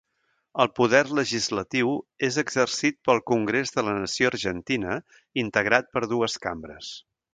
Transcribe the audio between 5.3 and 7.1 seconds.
integrat per dues cambres.